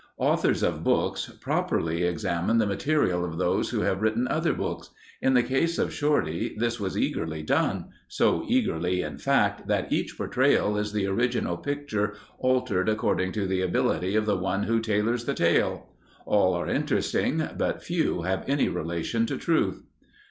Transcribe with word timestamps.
Authors 0.17 0.63
of 0.63 0.83
books 0.83 1.29
properly 1.41 2.01
examine 2.05 2.57
the 2.57 2.65
material 2.65 3.23
of 3.23 3.37
those 3.37 3.69
who 3.69 3.81
have 3.81 4.01
written 4.01 4.27
other 4.27 4.51
books. 4.51 4.89
In 5.21 5.35
the 5.35 5.43
case 5.43 5.77
of 5.77 5.93
Shorty 5.93 6.55
this 6.57 6.79
was 6.79 6.97
eagerly 6.97 7.43
done—so 7.43 8.43
eagerly 8.49 9.03
in 9.03 9.19
fact, 9.19 9.67
that 9.67 9.93
each 9.93 10.17
portrayal 10.17 10.75
is 10.75 10.91
the 10.91 11.05
original 11.05 11.55
picture 11.55 12.15
altered 12.39 12.89
according 12.89 13.33
to 13.33 13.45
the 13.45 13.61
ability 13.61 14.15
of 14.15 14.25
the 14.25 14.37
one 14.37 14.63
who 14.63 14.79
tailors 14.79 15.25
the 15.25 15.35
tale. 15.35 15.89
All 16.25 16.55
are 16.55 16.67
interesting 16.67 17.47
but 17.55 17.83
few 17.83 18.23
have 18.23 18.43
any 18.49 18.69
relation 18.69 19.27
to 19.27 19.37
truth. 19.37 19.83